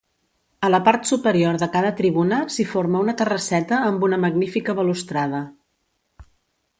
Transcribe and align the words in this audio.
A 0.67 0.69
la 0.69 0.77
part 0.85 1.03
superior 1.09 1.59
de 1.63 1.67
cada 1.75 1.91
tribuna 1.99 2.39
s'hi 2.55 2.65
forma 2.71 3.03
una 3.05 3.15
terrasseta 3.19 3.81
amb 3.91 4.07
una 4.09 4.19
magnífica 4.23 4.77
balustrada. 4.81 5.43